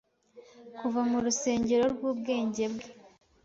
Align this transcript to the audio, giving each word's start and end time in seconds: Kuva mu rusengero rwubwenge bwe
Kuva 0.79 1.01
mu 1.09 1.17
rusengero 1.25 1.83
rwubwenge 1.93 2.63
bwe 2.73 2.85